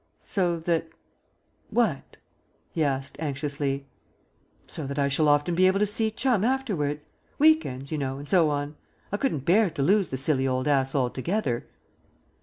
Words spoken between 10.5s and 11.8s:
ass altogether."